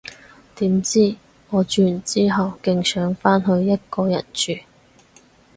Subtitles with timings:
[0.55, 1.15] 點知，
[1.51, 4.53] 我住完之後勁想返去一個人住